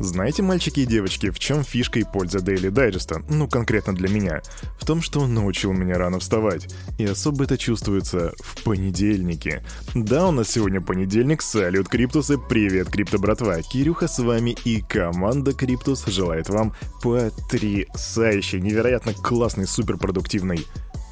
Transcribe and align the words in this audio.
Знаете, 0.00 0.42
мальчики 0.42 0.80
и 0.80 0.86
девочки, 0.86 1.30
в 1.30 1.38
чем 1.38 1.64
фишка 1.64 1.98
и 1.98 2.04
польза 2.04 2.38
Daily 2.38 2.70
Digest? 2.70 3.24
Ну, 3.28 3.48
конкретно 3.48 3.94
для 3.94 4.08
меня. 4.08 4.42
В 4.78 4.86
том, 4.86 5.02
что 5.02 5.20
он 5.20 5.34
научил 5.34 5.72
меня 5.72 5.98
рано 5.98 6.20
вставать. 6.20 6.68
И 6.98 7.04
особо 7.04 7.44
это 7.44 7.58
чувствуется 7.58 8.32
в 8.38 8.62
понедельнике. 8.62 9.64
Да, 9.94 10.28
у 10.28 10.30
нас 10.30 10.50
сегодня 10.50 10.80
понедельник, 10.80 11.42
салют, 11.42 11.88
Криптусы, 11.88 12.38
привет, 12.38 12.88
Крипто 12.88 13.18
братва. 13.18 13.60
Кирюха 13.62 14.06
с 14.06 14.18
вами 14.20 14.56
и 14.64 14.82
команда 14.82 15.52
Криптус 15.52 16.06
желает 16.06 16.48
вам 16.48 16.74
потрясающей, 17.02 18.60
невероятно 18.60 19.14
классной, 19.14 19.66
суперпродуктивной 19.66 20.66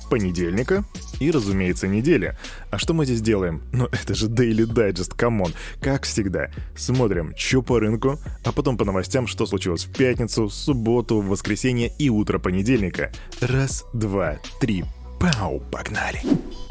понедельника 0.09 0.84
и, 1.20 1.30
разумеется, 1.30 1.88
недели. 1.88 2.36
А 2.70 2.79
что 2.79 2.95
мы 2.95 3.05
здесь 3.05 3.20
делаем? 3.20 3.62
Ну, 3.73 3.86
это 3.93 4.14
же 4.14 4.29
Daily 4.29 4.66
Digest, 4.66 5.14
come 5.17 5.37
on. 5.37 5.53
Как 5.80 6.05
всегда. 6.05 6.50
Смотрим, 6.77 7.34
что 7.36 7.62
по 7.62 7.80
рынку, 7.80 8.19
а 8.45 8.52
потом 8.52 8.77
по 8.77 8.84
новостям, 8.84 9.27
что 9.27 9.47
случилось 9.47 9.84
в 9.84 9.92
пятницу, 9.97 10.48
субботу, 10.48 11.20
воскресенье 11.20 11.92
и 11.98 12.09
утро 12.11 12.38
понедельника. 12.38 13.12
Раз, 13.41 13.84
два, 13.92 14.38
три. 14.61 14.84
Пау, 15.20 15.61
погнали. 15.70 16.20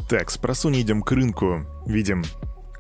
Так, 0.10 0.30
с 0.30 0.38
просуни 0.38 0.82
идем 0.82 1.02
к 1.02 1.12
рынку. 1.12 1.66
Видим 1.88 2.24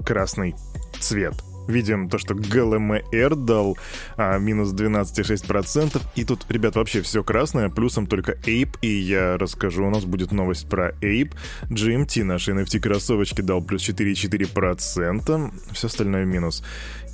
красный 0.04 0.56
цвет 1.00 1.34
видим 1.68 2.10
то, 2.10 2.18
что 2.18 2.36
ГЛМР 2.36 3.36
дал 3.36 3.78
а, 4.18 4.38
минус 4.38 4.74
12,6%. 4.74 6.02
И 6.16 6.26
тут, 6.26 6.46
ребят, 6.50 6.76
вообще 6.76 7.02
все 7.02 7.24
красное, 7.24 7.70
плюсом 7.70 8.08
только 8.08 8.34
Ape. 8.34 8.78
И 8.82 8.88
я 8.88 9.38
расскажу, 9.38 9.86
у 9.86 9.90
нас 9.90 10.06
будет 10.06 10.32
новость 10.32 10.68
про 10.70 10.92
Ape. 11.02 11.34
GMT, 11.70 12.24
наши 12.24 12.52
NFT-кроссовочки, 12.52 13.42
дал 13.42 13.62
плюс 13.62 13.88
4,4%. 13.88 15.54
Все 15.72 15.88
остальное 15.88 16.26
минус. 16.26 16.64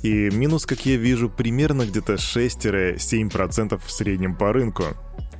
И 0.02 0.30
минус, 0.30 0.66
как 0.66 0.84
я 0.84 0.96
вижу, 0.96 1.30
примерно 1.30 1.86
где-то 1.86 2.14
6-7% 2.14 3.80
в 3.84 3.90
среднем 3.90 4.34
по 4.34 4.52
рынку. 4.52 4.84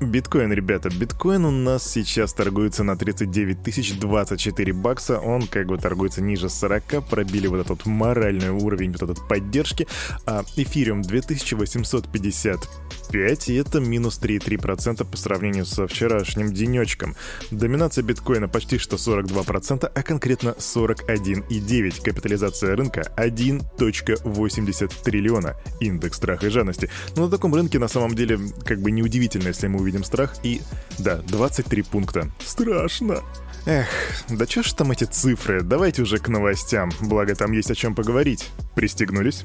Биткоин, 0.06 0.52
ребята, 0.52 0.88
биткоин 0.90 1.44
у 1.44 1.50
нас 1.50 1.88
сейчас 1.88 2.32
торгуется 2.32 2.82
на 2.82 2.96
39 2.96 3.62
тысяч 3.62 3.98
24 3.98 4.72
бакса, 4.72 5.18
он 5.18 5.46
как 5.46 5.66
бы 5.66 5.78
торгуется 5.78 6.20
ниже 6.20 6.48
40, 6.48 7.08
пробили 7.08 7.46
вот 7.46 7.60
этот 7.60 7.86
моральный 7.86 8.50
уровень 8.50 8.92
вот 8.92 9.02
этот 9.02 9.28
поддержки, 9.28 9.86
а 10.26 10.44
эфириум 10.56 11.02
2850 11.02 12.68
5, 13.12 13.48
и 13.50 13.54
это 13.54 13.78
минус 13.78 14.18
3,3% 14.20 15.04
по 15.08 15.16
сравнению 15.16 15.66
со 15.66 15.86
вчерашним 15.86 16.52
денечком. 16.52 17.14
Доминация 17.50 18.02
биткоина 18.02 18.48
почти 18.48 18.78
что 18.78 18.96
42%, 18.96 19.90
а 19.94 20.02
конкретно 20.02 20.54
41,9%. 20.58 22.02
Капитализация 22.02 22.74
рынка 22.74 23.12
1.80 23.16 24.92
триллиона. 25.04 25.54
Индекс 25.80 26.16
страха 26.16 26.46
и 26.46 26.50
жадности. 26.50 26.88
Но 27.14 27.26
на 27.26 27.30
таком 27.30 27.54
рынке 27.54 27.78
на 27.78 27.88
самом 27.88 28.14
деле 28.14 28.38
как 28.64 28.80
бы 28.80 28.90
неудивительно, 28.90 29.48
если 29.48 29.66
мы 29.68 29.80
увидим 29.80 29.91
страх. 30.04 30.34
И 30.42 30.60
да, 30.98 31.16
23 31.16 31.82
пункта. 31.82 32.30
Страшно. 32.44 33.20
Эх, 33.66 33.86
да 34.28 34.46
чё 34.46 34.62
ж 34.62 34.72
там 34.72 34.90
эти 34.90 35.04
цифры? 35.04 35.62
Давайте 35.62 36.02
уже 36.02 36.18
к 36.18 36.28
новостям, 36.28 36.90
благо 37.00 37.34
там 37.34 37.52
есть 37.52 37.70
о 37.70 37.74
чем 37.74 37.94
поговорить. 37.94 38.48
Пристегнулись? 38.74 39.44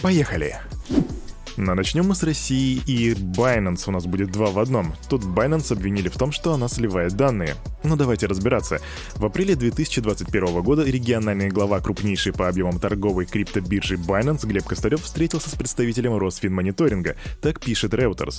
Поехали! 0.00 0.56
Но 1.58 1.74
начнем 1.74 2.06
мы 2.06 2.14
с 2.14 2.22
России 2.22 2.80
и 2.86 3.14
Binance 3.14 3.88
у 3.88 3.90
нас 3.90 4.06
будет 4.06 4.30
два 4.30 4.46
в 4.46 4.60
одном. 4.60 4.94
Тут 5.10 5.24
Binance 5.24 5.72
обвинили 5.72 6.08
в 6.08 6.16
том, 6.16 6.30
что 6.30 6.52
она 6.52 6.68
сливает 6.68 7.14
данные. 7.14 7.56
Но 7.82 7.90
ну, 7.90 7.96
давайте 7.96 8.26
разбираться. 8.26 8.80
В 9.16 9.24
апреле 9.24 9.56
2021 9.56 10.62
года 10.62 10.84
региональный 10.84 11.48
глава 11.48 11.80
крупнейшей 11.80 12.32
по 12.32 12.48
объемам 12.48 12.78
торговой 12.78 13.26
криптобиржи 13.26 13.96
Binance 13.96 14.46
Глеб 14.46 14.66
Костарев 14.66 15.02
встретился 15.02 15.50
с 15.50 15.54
представителем 15.54 16.16
Росфинмониторинга, 16.16 17.16
так 17.42 17.58
пишет 17.58 17.92
Reuters. 17.92 18.36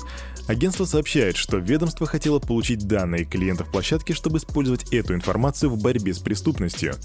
Агентство 0.47 0.85
сообщает, 0.85 1.35
что 1.35 1.57
ведомство 1.57 2.07
хотело 2.07 2.39
получить 2.39 2.87
данные 2.87 3.25
клиентов 3.25 3.69
площадки, 3.69 4.13
чтобы 4.13 4.37
использовать 4.37 4.93
эту 4.93 5.13
информацию 5.13 5.69
в 5.69 5.81
борьбе 5.81 6.13
с 6.13 6.19
преступностью. 6.19 6.95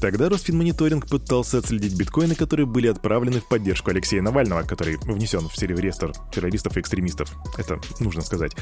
Тогда 0.00 0.28
Росфинмониторинг 0.28 1.08
пытался 1.08 1.58
отследить 1.58 1.96
биткоины, 1.96 2.34
которые 2.34 2.66
были 2.66 2.86
отправлены 2.86 3.40
в 3.40 3.48
поддержку 3.48 3.90
Алексея 3.90 4.22
Навального, 4.22 4.62
который 4.62 4.96
внесен 4.96 5.48
в 5.48 5.56
сервер 5.56 5.92
террористов 6.32 6.76
и 6.76 6.80
экстремистов. 6.80 7.34
Это 7.56 7.80
нужно 8.00 8.22
сказать. 8.22 8.52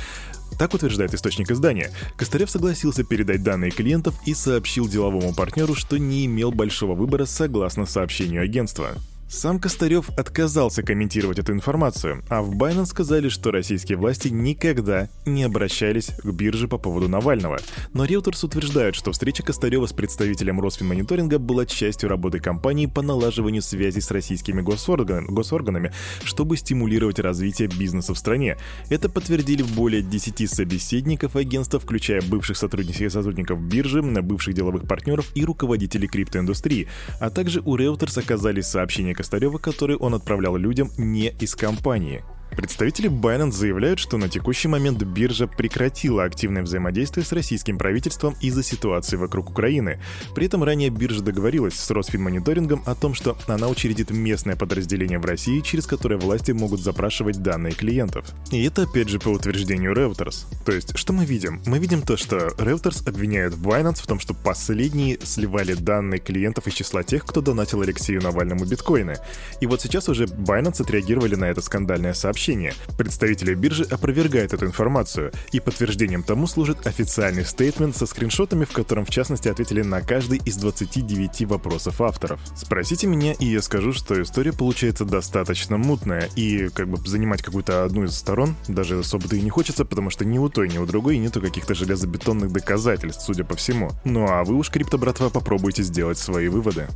Так 0.59 0.75
утверждает 0.75 1.13
источник 1.15 1.51
издания. 1.51 1.93
Костарев 2.17 2.51
согласился 2.51 3.05
передать 3.05 3.43
данные 3.43 3.71
клиентов 3.71 4.15
и 4.27 4.35
сообщил 4.35 4.89
деловому 4.89 5.35
партнеру, 5.35 5.75
что 5.75 5.99
не 5.99 6.27
имел 6.27 6.53
большого 6.53 6.95
выбора 6.95 7.27
согласно 7.27 7.85
сообщению 7.87 8.43
агентства. 8.43 8.97
Сам 9.29 9.59
Костарев 9.59 10.09
отказался 10.11 10.85
комментировать 10.85 11.41
эту 11.41 11.53
информацию, 11.53 12.23
а 12.29 12.43
в 12.43 12.55
Binance 12.55 12.87
сказали, 12.87 13.29
что 13.29 13.51
российские 13.51 13.99
власти 13.99 14.29
никогда 14.29 15.09
не 15.25 15.43
обращались 15.43 16.13
к 16.23 16.27
бирже 16.27 16.69
по 16.69 16.79
поводу 16.79 17.09
Навального. 17.09 17.59
Но 17.93 18.07
Reuters 18.07 18.47
утверждает, 18.47 18.95
что 18.95 19.11
встреча 19.11 19.43
Костарева 19.43 19.87
с 19.87 19.93
представителем 19.93 20.61
Росфинмониторинга 20.61 21.41
была 21.41 21.67
частью 21.67 22.09
работы 22.09 22.39
компании 22.39 22.87
по 22.87 23.03
налаживанию 23.03 23.63
связи 23.63 23.99
с 23.99 24.13
российскими 24.13 24.61
госорган... 24.61 25.27
госорганами, 25.27 25.93
чтобы 26.23 26.57
стимулировать 26.57 27.19
развитие 27.19 27.67
бизнеса 27.67 28.15
в 28.15 28.19
стране. 28.19 28.57
Это 28.91 29.09
подтвердили 29.09 29.65
более 29.65 30.03
10 30.03 30.49
собеседников 30.49 31.35
агентства, 31.35 31.81
включая 31.81 32.23
бывших 32.23 32.57
сотрудников, 32.57 33.13
сотрудников 33.13 33.61
биржи, 33.61 34.03
бывших 34.03 34.55
деловых 34.55 34.87
партнеров 34.87 35.33
и 35.35 35.45
руководителей 35.45 36.07
криптоиндустрии, 36.07 36.87
а 37.19 37.31
также 37.31 37.61
у 37.65 37.77
Reuters 37.77 38.21
оказались 38.21 38.67
сообщения 38.67 39.16
Костарева, 39.17 39.59
который 39.59 39.97
он 39.97 40.15
отправлял 40.15 40.57
людям 40.57 40.91
не 40.97 41.31
из 41.41 41.57
компании. 41.57 42.23
Представители 42.57 43.11
Binance 43.11 43.53
заявляют, 43.53 43.99
что 43.99 44.17
на 44.17 44.31
текущий 44.31 44.67
момент 44.67 45.03
биржа 45.03 45.47
прекратила 45.47 46.25
активное 46.25 46.63
взаимодействие 46.63 47.25
с 47.25 47.33
российским 47.33 47.77
правительством 47.77 48.35
из-за 48.41 48.63
ситуации 48.63 49.17
вокруг 49.17 49.51
Украины. 49.51 50.01
При 50.35 50.47
этом 50.47 50.65
ранее 50.65 50.89
биржа 50.89 51.23
договорилась 51.23 51.75
с 51.75 51.91
Росфинмониторингом 51.91 52.83
о 52.87 52.95
том, 52.95 53.13
что 53.13 53.37
она 53.47 53.69
учредит 53.69 54.11
местное 54.11 54.57
подразделение 54.57 55.19
в 55.19 55.27
России, 55.27 55.61
через 55.61 55.87
которое 55.87 56.17
власти 56.17 56.53
могут 56.53 56.81
запрашивать 56.81 57.43
данные 57.43 57.75
клиентов. 57.75 58.27
И 58.51 58.65
это 58.65 58.85
опять 58.85 59.11
же 59.11 59.19
по 59.19 59.29
утверждению 59.29 59.93
Reuters. 59.93 60.47
То 60.65 60.73
есть, 60.73 60.97
что 60.97 61.13
мы 61.13 61.27
видим? 61.27 61.61
Мы 61.67 61.79
видим 61.79 62.01
то, 62.01 62.17
что 62.17 62.39
Reuters 62.57 63.07
обвиняют 63.07 63.55
Binance 63.55 64.03
в 64.03 64.07
том, 64.07 64.19
что 64.19 64.33
последние 64.33 65.19
сливали 65.23 65.75
данные 65.75 66.21
клиентов 66.21 66.67
из 66.67 66.73
числа 66.73 67.03
тех, 67.03 67.27
кто 67.27 67.43
донатил 67.43 67.83
Алексею 67.83 68.23
Навальному 68.23 68.65
биткоины. 68.65 69.17
И 69.61 69.67
вот 69.67 69.83
сейчас 69.83 70.09
уже 70.09 70.25
Binance 70.25 70.81
отреагировали 70.81 71.35
на 71.35 71.45
это 71.45 71.61
скандальное 71.61 72.15
сообщение 72.15 72.46
сообщение. 72.47 72.75
Представители 72.97 73.55
биржи 73.55 73.85
опровергают 73.85 74.53
эту 74.53 74.67
информацию, 74.67 75.33
и 75.51 75.59
подтверждением 75.59 76.23
тому 76.23 76.47
служит 76.47 76.87
официальный 76.87 77.45
стейтмент 77.45 77.97
со 77.97 78.07
скриншотами, 78.07 78.65
в 78.65 78.73
котором 78.73 79.05
в 79.05 79.11
частности 79.11 79.49
ответили 79.49 79.83
на 79.83 80.01
каждый 80.01 80.39
из 80.39 80.57
29 80.57 81.47
вопросов 81.47 82.01
авторов. 82.01 82.41
Спросите 82.55 83.09
меня, 83.09 83.33
и 83.33 83.47
я 83.47 83.61
скажу, 83.63 83.93
что 83.93 84.21
история 84.23 84.53
получается 84.53 85.05
достаточно 85.05 85.77
мутная, 85.77 86.29
и 86.37 86.69
как 86.69 86.89
бы 86.89 86.99
занимать 87.09 87.43
какую-то 87.43 87.85
одну 87.85 88.05
из 88.05 88.17
сторон 88.17 88.55
даже 88.69 89.01
особо-то 89.01 89.35
и 89.37 89.41
не 89.41 89.51
хочется, 89.51 89.85
потому 89.85 90.11
что 90.11 90.25
ни 90.25 90.39
у 90.39 90.49
той, 90.49 90.69
ни 90.69 90.79
у 90.79 90.87
другой 90.87 91.19
нету 91.19 91.41
каких-то 91.41 91.75
железобетонных 91.75 92.53
доказательств, 92.53 93.25
судя 93.25 93.45
по 93.45 93.57
всему. 93.57 93.91
Ну 94.05 94.27
а 94.29 94.45
вы 94.45 94.55
уж, 94.55 94.71
крипто-братва, 94.71 95.31
попробуйте 95.31 95.83
сделать 95.83 96.19
свои 96.19 96.49
выводы. 96.49 96.87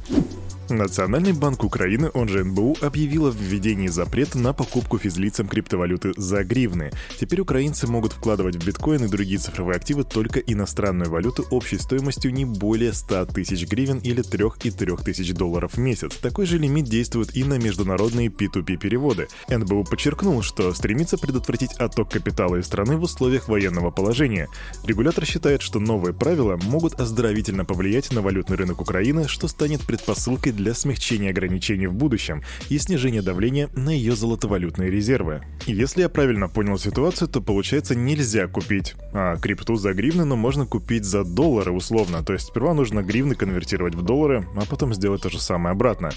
Национальный 0.71 1.33
банк 1.33 1.65
Украины, 1.65 2.11
он 2.15 2.29
же 2.29 2.45
НБУ, 2.45 2.77
объявил 2.81 3.27
о 3.27 3.31
введении 3.31 3.89
запрета 3.89 4.39
на 4.39 4.53
покупку 4.53 4.99
физлицам 4.99 5.49
криптовалюты 5.49 6.13
за 6.17 6.45
гривны. 6.45 6.93
Теперь 7.19 7.41
украинцы 7.41 7.89
могут 7.89 8.13
вкладывать 8.13 8.57
в 8.57 8.65
биткоин 8.65 9.05
и 9.05 9.09
другие 9.09 9.41
цифровые 9.41 9.77
активы 9.77 10.05
только 10.05 10.39
иностранную 10.39 11.11
валюту 11.11 11.45
общей 11.51 11.77
стоимостью 11.77 12.33
не 12.33 12.45
более 12.45 12.93
100 12.93 13.27
тысяч 13.27 13.67
гривен 13.67 13.99
или 13.99 14.23
3,3 14.23 15.03
тысяч 15.03 15.33
долларов 15.35 15.75
в 15.75 15.79
месяц. 15.79 16.15
Такой 16.17 16.47
же 16.47 16.59
лимит 16.59 16.85
действует 16.85 17.37
и 17.37 17.43
на 17.43 17.59
международные 17.59 18.29
P2P 18.29 18.77
переводы. 18.77 19.27
НБУ 19.49 19.85
подчеркнул, 19.85 20.43
что 20.43 20.73
стремится 20.73 21.19
предотвратить 21.19 21.73
отток 21.75 22.11
капитала 22.11 22.57
из 22.57 22.67
страны 22.67 22.97
в 22.97 23.03
условиях 23.03 23.49
военного 23.49 23.91
положения. 23.91 24.49
Регулятор 24.85 25.25
считает, 25.27 25.63
что 25.63 25.81
новые 25.81 26.15
правила 26.15 26.57
могут 26.57 27.01
оздоровительно 27.01 27.65
повлиять 27.65 28.13
на 28.13 28.23
валютный 28.23 28.57
рынок 28.57 28.81
Украины, 28.81 29.27
что 29.27 29.49
станет 29.49 29.81
предпосылкой 29.83 30.53
для 30.61 30.75
смягчения 30.75 31.31
ограничений 31.31 31.87
в 31.87 31.95
будущем 31.95 32.43
и 32.69 32.79
снижения 32.79 33.23
давления 33.23 33.69
на 33.75 33.91
ее 33.91 34.15
золотовалютные 34.15 34.91
резервы. 34.91 35.43
Если 35.67 36.03
я 36.03 36.09
правильно 36.09 36.49
понял 36.49 36.79
ситуацию, 36.79 37.29
то 37.29 37.41
получается 37.41 37.95
нельзя 37.95 38.47
купить 38.47 38.95
а, 39.13 39.37
крипту 39.37 39.77
за 39.77 39.95
гривны, 39.95 40.25
но 40.25 40.37
можно 40.37 40.67
купить 40.67 41.05
за 41.05 41.25
доллары 41.25 41.73
условно. 41.73 42.23
То 42.23 42.35
есть 42.35 42.47
сперва 42.47 42.75
нужно 42.75 43.03
гривны 43.03 43.35
конвертировать 43.35 43.95
в 43.95 44.03
доллары, 44.03 44.47
а 44.55 44.67
потом 44.67 44.95
сделать 44.95 45.23
то 45.23 45.31
же 45.31 45.41
самое 45.41 45.73
обратно. 45.73 46.11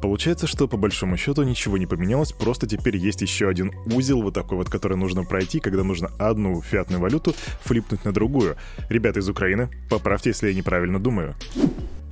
Получается, 0.00 0.46
что 0.46 0.66
по 0.66 0.78
большому 0.78 1.16
счету 1.16 1.42
ничего 1.42 1.76
не 1.76 1.86
поменялось, 1.86 2.32
просто 2.32 2.66
теперь 2.66 2.96
есть 2.96 3.20
еще 3.20 3.48
один 3.48 3.72
узел 3.84 4.22
вот 4.22 4.32
такой 4.32 4.56
вот, 4.56 4.70
который 4.70 4.96
нужно 4.96 5.24
пройти, 5.24 5.60
когда 5.60 5.84
нужно 5.84 6.10
одну 6.18 6.62
фиатную 6.62 7.00
валюту 7.00 7.34
флипнуть 7.62 8.04
на 8.04 8.12
другую. 8.12 8.56
Ребята 8.88 9.20
из 9.20 9.28
Украины, 9.28 9.68
поправьте, 9.90 10.30
если 10.30 10.48
я 10.48 10.54
неправильно 10.54 10.98
думаю. 10.98 11.34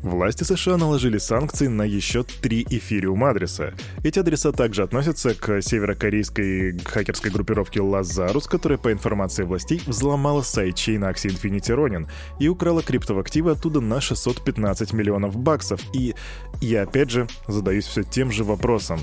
Власти 0.02 0.44
США 0.44 0.76
наложили 0.76 1.18
санкции 1.18 1.66
на 1.66 1.82
еще 1.82 2.22
три 2.22 2.64
эфириум 2.70 3.24
адреса. 3.24 3.74
Эти 4.04 4.20
адреса 4.20 4.52
также 4.52 4.84
относятся 4.84 5.34
к 5.34 5.60
северокорейской 5.60 6.78
хакерской 6.78 7.32
группировке 7.32 7.80
Lazarus, 7.80 8.48
которая, 8.48 8.78
по 8.78 8.92
информации 8.92 9.42
властей, 9.42 9.82
взломала 9.86 10.42
сайт-чейн 10.42 11.02
Axie 11.02 11.30
Infinity 11.30 11.74
Ronin 11.74 12.08
и 12.38 12.46
украла 12.48 12.82
криптоактивы 12.82 13.50
оттуда 13.50 13.80
на 13.80 14.00
615 14.00 14.92
миллионов 14.92 15.36
баксов. 15.36 15.80
И 15.92 16.14
я, 16.60 16.82
опять 16.82 17.10
же, 17.10 17.26
задаюсь 17.48 17.86
все 17.86 18.04
тем 18.04 18.30
же 18.30 18.44
вопросом. 18.44 19.00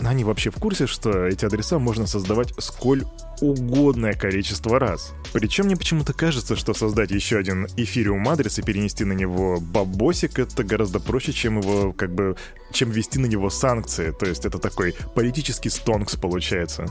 Они 0.00 0.24
вообще 0.24 0.50
в 0.50 0.56
курсе, 0.56 0.86
что 0.86 1.26
эти 1.26 1.46
адреса 1.46 1.78
можно 1.78 2.06
создавать 2.06 2.52
сколь 2.58 3.04
угодное 3.40 4.14
количество 4.14 4.78
раз. 4.78 5.12
Причем 5.32 5.66
мне 5.66 5.76
почему-то 5.76 6.12
кажется, 6.12 6.56
что 6.56 6.74
создать 6.74 7.10
еще 7.10 7.38
один 7.38 7.66
эфириум 7.76 8.28
адрес 8.28 8.58
и 8.58 8.62
перенести 8.62 9.04
на 9.04 9.12
него 9.12 9.58
бабосик 9.60 10.38
это 10.38 10.62
гораздо 10.62 11.00
проще, 11.00 11.32
чем 11.32 11.60
его 11.60 11.92
как 11.92 12.14
бы 12.14 12.36
чем 12.74 12.90
ввести 12.90 13.18
на 13.18 13.26
него 13.26 13.50
санкции. 13.50 14.10
То 14.10 14.26
есть 14.26 14.44
это 14.44 14.58
такой 14.58 14.94
политический 15.14 15.70
стонкс 15.70 16.16
получается. 16.16 16.86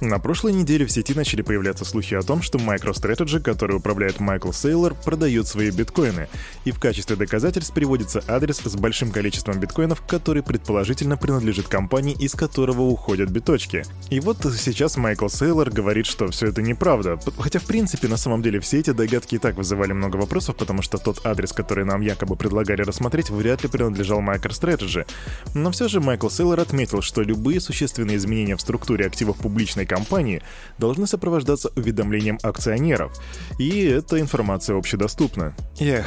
На 0.00 0.20
прошлой 0.20 0.52
неделе 0.52 0.86
в 0.86 0.92
сети 0.92 1.12
начали 1.12 1.42
появляться 1.42 1.84
слухи 1.84 2.14
о 2.14 2.22
том, 2.22 2.40
что 2.40 2.56
MicroStrategy, 2.58 3.40
который 3.40 3.78
управляет 3.78 4.20
Майкл 4.20 4.52
Сейлор, 4.52 4.94
продает 4.94 5.48
свои 5.48 5.72
биткоины. 5.72 6.28
И 6.64 6.70
в 6.70 6.78
качестве 6.78 7.16
доказательств 7.16 7.74
приводится 7.74 8.22
адрес 8.28 8.58
с 8.58 8.76
большим 8.76 9.10
количеством 9.10 9.58
биткоинов, 9.58 10.00
который 10.06 10.44
предположительно 10.44 11.16
принадлежит 11.16 11.66
компании, 11.66 12.14
из 12.16 12.34
которого 12.34 12.82
уходят 12.82 13.30
биточки. 13.30 13.82
И 14.08 14.20
вот 14.20 14.36
сейчас 14.56 14.96
Майкл 14.96 15.26
Сейлор 15.26 15.57
говорит, 15.66 16.06
что 16.06 16.28
все 16.28 16.46
это 16.46 16.62
неправда. 16.62 17.18
Хотя, 17.38 17.58
в 17.58 17.64
принципе, 17.64 18.08
на 18.08 18.16
самом 18.16 18.42
деле 18.42 18.60
все 18.60 18.78
эти 18.78 18.90
догадки 18.90 19.34
и 19.34 19.38
так 19.38 19.56
вызывали 19.56 19.92
много 19.92 20.16
вопросов, 20.16 20.56
потому 20.56 20.82
что 20.82 20.98
тот 20.98 21.26
адрес, 21.26 21.52
который 21.52 21.84
нам 21.84 22.00
якобы 22.00 22.36
предлагали 22.36 22.82
рассмотреть, 22.82 23.30
вряд 23.30 23.62
ли 23.62 23.68
принадлежал 23.68 24.20
MicroStrategy. 24.20 25.06
Но 25.54 25.70
все 25.70 25.88
же 25.88 26.00
Майкл 26.00 26.28
Сейлор 26.28 26.60
отметил, 26.60 27.02
что 27.02 27.22
любые 27.22 27.60
существенные 27.60 28.16
изменения 28.16 28.56
в 28.56 28.60
структуре 28.60 29.06
активов 29.06 29.36
публичной 29.38 29.86
компании 29.86 30.42
должны 30.78 31.06
сопровождаться 31.06 31.70
уведомлением 31.76 32.38
акционеров. 32.42 33.12
И 33.58 33.84
эта 33.84 34.20
информация 34.20 34.76
общедоступна. 34.76 35.54
Эх, 35.80 36.06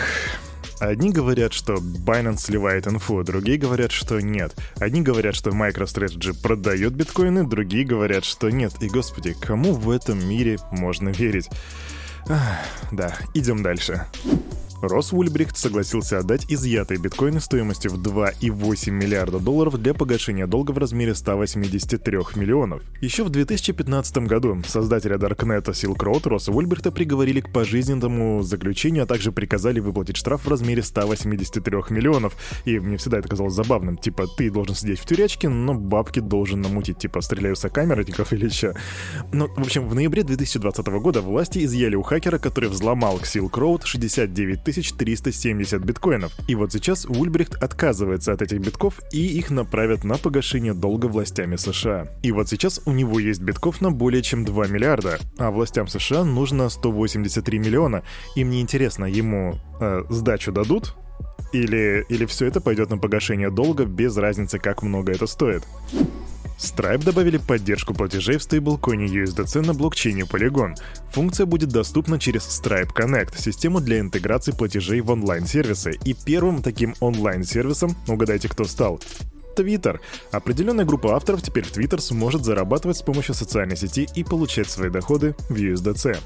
Одни 0.81 1.11
говорят, 1.11 1.53
что 1.53 1.75
Binance 1.75 2.39
сливает 2.39 2.87
инфу, 2.87 3.23
другие 3.23 3.59
говорят, 3.59 3.91
что 3.91 4.19
нет. 4.19 4.55
Одни 4.77 5.03
говорят, 5.03 5.35
что 5.35 5.51
MicroStrategy 5.51 6.41
продает 6.41 6.93
биткоины, 6.93 7.47
другие 7.47 7.85
говорят, 7.85 8.25
что 8.25 8.49
нет. 8.49 8.73
И, 8.81 8.87
господи, 8.87 9.35
кому 9.39 9.73
в 9.73 9.91
этом 9.91 10.27
мире 10.27 10.57
можно 10.71 11.09
верить? 11.09 11.49
Ах, 12.27 12.57
да, 12.91 13.15
идем 13.35 13.61
дальше. 13.61 14.07
Рос 14.81 15.13
Ульбрихт 15.13 15.57
согласился 15.57 16.17
отдать 16.17 16.45
изъятые 16.49 16.99
биткоины 16.99 17.39
стоимостью 17.39 17.91
в 17.91 18.01
2,8 18.01 18.89
миллиарда 18.89 19.39
долларов 19.39 19.77
для 19.81 19.93
погашения 19.93 20.47
долга 20.47 20.71
в 20.71 20.77
размере 20.77 21.13
183 21.13 22.17
миллионов. 22.35 22.81
Еще 22.99 23.23
в 23.23 23.29
2015 23.29 24.17
году 24.19 24.61
создателя 24.67 25.17
Даркнета 25.17 25.71
Silk 25.71 25.97
Road 25.97 26.27
Росса 26.27 26.51
Ульбрихта 26.51 26.91
приговорили 26.91 27.41
к 27.41 27.53
пожизненному 27.53 28.41
заключению, 28.41 29.03
а 29.03 29.05
также 29.05 29.31
приказали 29.31 29.79
выплатить 29.79 30.17
штраф 30.17 30.45
в 30.45 30.49
размере 30.49 30.81
183 30.81 31.77
миллионов. 31.89 32.35
И 32.65 32.79
мне 32.79 32.97
всегда 32.97 33.19
это 33.19 33.29
казалось 33.29 33.53
забавным. 33.53 33.97
Типа, 33.97 34.25
ты 34.35 34.49
должен 34.49 34.75
сидеть 34.75 34.99
в 34.99 35.05
тюрячке, 35.05 35.47
но 35.49 35.75
бабки 35.75 36.19
должен 36.19 36.61
намутить. 36.61 36.97
Типа, 36.97 37.21
стреляю 37.21 37.55
со 37.55 37.69
камерников 37.69 38.33
или 38.33 38.49
что. 38.49 38.75
Ну, 39.31 39.47
в 39.47 39.59
общем, 39.59 39.87
в 39.87 39.93
ноябре 39.93 40.23
2020 40.23 40.85
года 40.87 41.21
власти 41.21 41.63
изъяли 41.65 41.95
у 41.95 42.01
хакера, 42.01 42.39
который 42.39 42.69
взломал 42.69 43.19
Silk 43.19 43.51
Road 43.51 43.81
69 43.85 44.63
370 44.71 45.83
биткоинов. 45.83 46.31
И 46.47 46.55
вот 46.55 46.71
сейчас 46.71 47.05
Ульбрихт 47.05 47.55
отказывается 47.55 48.33
от 48.33 48.41
этих 48.41 48.59
битков 48.59 48.99
и 49.11 49.19
их 49.37 49.49
направят 49.49 50.03
на 50.03 50.17
погашение 50.17 50.73
долга 50.73 51.07
властями 51.07 51.55
США. 51.55 52.07
И 52.23 52.31
вот 52.31 52.49
сейчас 52.49 52.81
у 52.85 52.91
него 52.91 53.19
есть 53.19 53.41
битков 53.41 53.81
на 53.81 53.91
более 53.91 54.21
чем 54.21 54.45
2 54.45 54.67
миллиарда, 54.67 55.19
а 55.37 55.51
властям 55.51 55.87
США 55.87 56.23
нужно 56.23 56.69
183 56.69 57.59
миллиона. 57.59 58.03
И 58.35 58.43
мне 58.43 58.61
интересно, 58.61 59.05
ему 59.05 59.59
э, 59.79 60.03
сдачу 60.09 60.51
дадут? 60.51 60.95
Или, 61.53 62.05
или 62.07 62.25
все 62.25 62.45
это 62.45 62.61
пойдет 62.61 62.89
на 62.89 62.97
погашение 62.97 63.49
долга 63.49 63.85
без 63.85 64.15
разницы, 64.15 64.57
как 64.57 64.83
много 64.83 65.11
это 65.11 65.27
стоит? 65.27 65.63
Stripe 66.61 67.03
добавили 67.03 67.37
поддержку 67.37 67.95
платежей 67.95 68.37
в 68.37 68.43
стейблкоине 68.43 69.07
USDC 69.07 69.65
на 69.65 69.73
блокчейне 69.73 70.23
Polygon. 70.23 70.75
Функция 71.11 71.47
будет 71.47 71.69
доступна 71.69 72.19
через 72.19 72.43
Stripe 72.43 72.93
Connect, 72.95 73.35
систему 73.37 73.81
для 73.81 73.99
интеграции 73.99 74.51
платежей 74.51 75.01
в 75.01 75.09
онлайн-сервисы. 75.09 75.97
И 76.05 76.13
первым 76.13 76.61
таким 76.61 76.93
онлайн-сервисом, 76.99 77.97
угадайте, 78.07 78.47
кто 78.47 78.65
стал, 78.65 79.01
Twitter. 79.55 79.99
Определенная 80.31 80.85
группа 80.85 81.15
авторов 81.15 81.41
теперь 81.41 81.65
в 81.65 81.75
Twitter 81.75 81.99
сможет 81.99 82.45
зарабатывать 82.45 82.97
с 82.97 83.01
помощью 83.01 83.33
социальной 83.33 83.75
сети 83.75 84.07
и 84.15 84.23
получать 84.23 84.69
свои 84.69 84.89
доходы 84.89 85.35
в 85.49 85.55
USDC. 85.55 86.17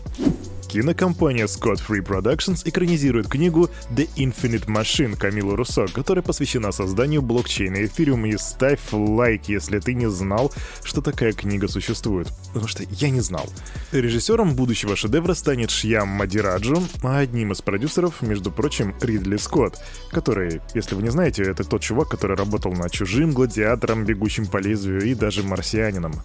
Кинокомпания 0.76 1.46
Scott 1.46 1.82
Free 1.88 2.06
Productions 2.06 2.64
экранизирует 2.66 3.30
книгу 3.30 3.70
The 3.92 4.10
Infinite 4.18 4.66
Machine 4.66 5.16
Камилы 5.16 5.56
Руссо, 5.56 5.86
которая 5.88 6.22
посвящена 6.22 6.74
созданию 6.74 7.22
блокчейна 7.22 7.78
Ethereum. 7.78 8.28
И 8.28 8.38
ставь 8.38 8.82
лайк, 8.92 9.44
если 9.48 9.80
ты 9.80 9.94
не 9.94 10.10
знал, 10.10 10.52
что 10.84 11.02
такая 11.02 11.32
книга 11.32 11.70
существует. 11.70 12.28
Потому 12.48 12.68
что 12.68 12.84
я 12.90 13.10
не 13.10 13.22
знал. 13.22 13.46
Режиссером 13.94 14.54
будущего 14.54 14.98
шедевра 14.98 15.34
станет 15.34 15.72
Шьям 15.72 16.10
Мадираджу, 16.10 16.84
а 17.04 17.20
одним 17.20 17.54
из 17.54 17.62
продюсеров, 17.62 18.22
между 18.22 18.52
прочим, 18.52 18.94
Ридли 19.00 19.38
Скотт, 19.38 19.80
который, 20.12 20.60
если 20.74 20.96
вы 20.96 21.04
не 21.04 21.10
знаете, 21.10 21.44
это 21.44 21.64
тот 21.64 21.84
чувак, 21.84 22.10
который 22.10 22.36
работал 22.36 22.74
над 22.74 22.92
«Чужим», 22.92 23.32
«Гладиатором», 23.32 24.04
«Бегущим 24.04 24.46
по 24.46 24.58
лезвию» 24.58 25.06
и 25.06 25.14
даже 25.14 25.42
«Марсианином». 25.42 26.22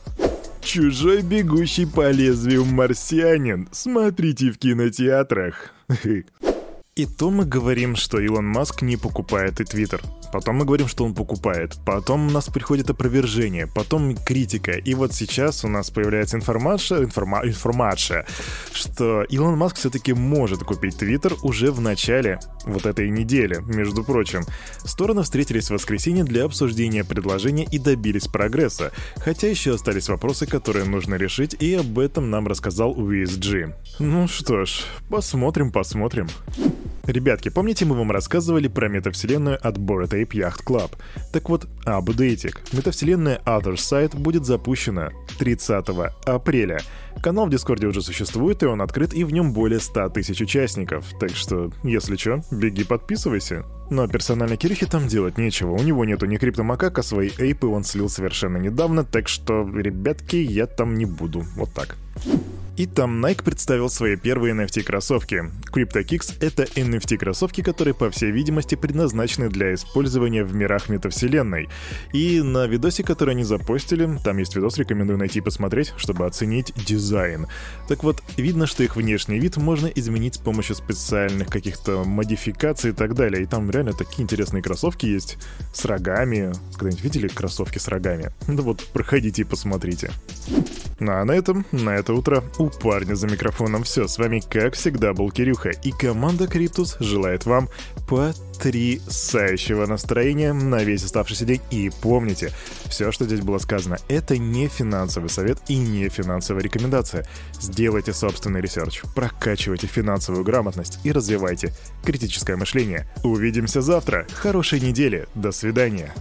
Чужой 0.62 1.22
бегущий 1.22 1.86
по 1.86 2.10
лезвию 2.10 2.64
марсианин. 2.64 3.68
Смотрите 3.72 4.50
в 4.50 4.58
кинотеатрах. 4.58 5.72
И 6.96 7.06
то 7.06 7.30
мы 7.30 7.44
говорим, 7.44 7.96
что 7.96 8.20
Илон 8.20 8.46
Маск 8.46 8.82
не 8.82 8.96
покупает 8.96 9.60
и 9.60 9.64
Твиттер. 9.64 10.02
Потом 10.32 10.56
мы 10.56 10.64
говорим, 10.64 10.88
что 10.88 11.04
он 11.04 11.14
покупает. 11.14 11.76
Потом 11.86 12.28
у 12.28 12.30
нас 12.30 12.46
приходит 12.46 12.90
опровержение. 12.90 13.66
Потом 13.66 14.16
критика. 14.16 14.72
И 14.72 14.94
вот 14.94 15.12
сейчас 15.14 15.64
у 15.64 15.68
нас 15.68 15.90
появляется 15.90 16.36
информация, 16.36 17.04
информа, 17.04 17.40
информация 17.44 18.26
что 18.72 19.22
Илон 19.24 19.56
Маск 19.56 19.76
все-таки 19.76 20.12
может 20.12 20.64
купить 20.64 20.96
Твиттер 20.96 21.34
уже 21.42 21.70
в 21.70 21.80
начале 21.80 22.40
вот 22.64 22.86
этой 22.86 23.10
недели, 23.10 23.60
между 23.66 24.04
прочим. 24.04 24.44
Стороны 24.84 25.22
встретились 25.22 25.68
в 25.68 25.74
воскресенье 25.74 26.24
для 26.24 26.44
обсуждения 26.44 27.04
предложения 27.04 27.64
и 27.64 27.78
добились 27.78 28.26
прогресса. 28.26 28.92
Хотя 29.16 29.48
еще 29.48 29.74
остались 29.74 30.08
вопросы, 30.08 30.46
которые 30.46 30.84
нужно 30.84 31.14
решить, 31.14 31.54
и 31.60 31.74
об 31.74 31.98
этом 31.98 32.30
нам 32.30 32.46
рассказал 32.46 32.94
USG. 32.94 33.74
Ну 33.98 34.28
что 34.28 34.64
ж, 34.64 34.82
посмотрим, 35.08 35.70
посмотрим. 35.70 36.28
Ребятки, 37.10 37.48
помните, 37.48 37.84
мы 37.86 37.96
вам 37.96 38.12
рассказывали 38.12 38.68
про 38.68 38.86
метавселенную 38.88 39.58
от 39.60 39.78
Bored 39.78 40.10
Ape 40.10 40.28
Yacht 40.28 40.64
Club? 40.64 40.92
Так 41.32 41.48
вот, 41.48 41.66
апдейтик. 41.84 42.62
Метавселенная 42.72 43.40
Other 43.44 43.74
Side 43.74 44.16
будет 44.16 44.46
запущена 44.46 45.10
30 45.40 45.86
апреля. 46.24 46.80
Канал 47.20 47.46
в 47.46 47.50
Дискорде 47.50 47.88
уже 47.88 48.00
существует, 48.00 48.62
и 48.62 48.66
он 48.66 48.80
открыт, 48.80 49.12
и 49.12 49.24
в 49.24 49.32
нем 49.32 49.52
более 49.52 49.80
100 49.80 50.10
тысяч 50.10 50.40
участников. 50.40 51.04
Так 51.18 51.30
что, 51.30 51.72
если 51.82 52.14
что, 52.14 52.42
беги 52.52 52.84
подписывайся. 52.84 53.64
Но 53.90 54.06
персонально 54.06 54.56
Кирихе 54.56 54.86
там 54.86 55.08
делать 55.08 55.36
нечего. 55.36 55.72
У 55.72 55.82
него 55.82 56.04
нету 56.04 56.26
ни 56.26 56.36
криптомакак, 56.36 56.96
а 57.00 57.02
свои 57.02 57.30
эйпы 57.38 57.66
он 57.66 57.82
слил 57.82 58.08
совершенно 58.08 58.58
недавно, 58.58 59.02
так 59.02 59.26
что, 59.26 59.68
ребятки, 59.68 60.36
я 60.36 60.66
там 60.66 60.94
не 60.94 61.06
буду. 61.06 61.44
Вот 61.56 61.72
так. 61.72 61.96
И 62.76 62.86
там 62.86 63.24
Nike 63.24 63.42
представил 63.44 63.90
свои 63.90 64.16
первые 64.16 64.54
NFT-кроссовки. 64.54 65.50
CryptoKicks— 65.72 66.36
это 66.40 66.64
NFT-кроссовки, 66.64 67.62
которые, 67.62 67.94
по 67.94 68.10
всей 68.10 68.30
видимости, 68.30 68.74
предназначены 68.74 69.48
для 69.48 69.74
использования 69.74 70.44
в 70.44 70.54
мирах 70.54 70.88
метавселенной. 70.88 71.68
И 72.12 72.40
на 72.40 72.66
видосе, 72.66 73.02
который 73.02 73.34
они 73.34 73.44
запостили, 73.44 74.18
там 74.24 74.38
есть 74.38 74.56
видос, 74.56 74.78
рекомендую 74.78 75.18
найти 75.18 75.40
и 75.40 75.42
посмотреть, 75.42 75.92
чтобы 75.96 76.26
оценить 76.26 76.72
дизайн. 76.74 77.46
Так 77.88 78.02
вот, 78.02 78.22
видно, 78.36 78.66
что 78.66 78.82
их 78.82 78.96
внешний 78.96 79.38
вид 79.38 79.56
можно 79.56 79.86
изменить 79.88 80.36
с 80.36 80.38
помощью 80.38 80.76
специальных 80.76 81.48
каких-то 81.48 82.04
модификаций 82.04 82.90
и 82.90 82.94
так 82.94 83.14
далее. 83.14 83.42
И 83.42 83.46
там 83.46 83.70
реально 83.70 83.92
такие 83.92 84.22
интересные 84.22 84.62
кроссовки 84.62 85.06
есть 85.06 85.38
с 85.74 85.84
рогами. 85.84 86.52
Когда-нибудь 86.72 87.04
видели 87.04 87.28
кроссовки 87.28 87.78
с 87.78 87.88
рогами? 87.88 88.30
Да 88.48 88.62
вот, 88.62 88.84
проходите 88.92 89.42
и 89.42 89.44
посмотрите. 89.44 90.10
А 91.00 91.24
на 91.24 91.32
этом, 91.32 91.64
на 91.72 91.96
это 91.96 92.12
утро 92.12 92.44
у 92.58 92.68
парня 92.68 93.14
за 93.14 93.26
микрофоном 93.26 93.84
все. 93.84 94.06
С 94.06 94.18
вами, 94.18 94.42
как 94.48 94.74
всегда, 94.74 95.14
был 95.14 95.30
Кирюха. 95.30 95.70
И 95.70 95.92
команда 95.92 96.46
Криптус 96.46 96.96
желает 97.00 97.46
вам 97.46 97.68
потрясающего 98.06 99.86
настроения 99.86 100.52
на 100.52 100.84
весь 100.84 101.04
оставшийся 101.04 101.46
день. 101.46 101.60
И 101.70 101.90
помните, 102.02 102.52
все, 102.86 103.12
что 103.12 103.24
здесь 103.24 103.40
было 103.40 103.58
сказано, 103.58 103.98
это 104.08 104.36
не 104.36 104.68
финансовый 104.68 105.28
совет 105.28 105.58
и 105.68 105.76
не 105.76 106.08
финансовая 106.08 106.62
рекомендация. 106.62 107.26
Сделайте 107.58 108.12
собственный 108.12 108.60
research, 108.60 109.02
прокачивайте 109.14 109.86
финансовую 109.86 110.44
грамотность 110.44 110.98
и 111.04 111.12
развивайте 111.12 111.72
критическое 112.04 112.56
мышление. 112.56 113.06
Увидимся 113.24 113.80
завтра. 113.80 114.26
Хорошей 114.34 114.80
недели. 114.80 115.26
До 115.34 115.52
свидания. 115.52 116.12